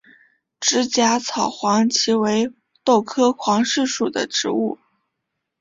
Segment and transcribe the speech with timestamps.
[0.59, 2.51] 直荚草黄耆为
[2.83, 4.79] 豆科黄芪属的植物。